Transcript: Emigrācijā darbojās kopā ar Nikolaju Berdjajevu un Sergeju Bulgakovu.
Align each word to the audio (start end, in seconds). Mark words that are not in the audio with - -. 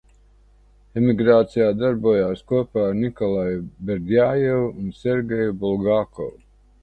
Emigrācijā 0.99 1.65
darbojās 1.81 2.41
kopā 2.53 2.85
ar 2.87 2.97
Nikolaju 3.03 3.61
Berdjajevu 3.91 4.65
un 4.85 4.91
Sergeju 5.03 5.55
Bulgakovu. 5.65 6.35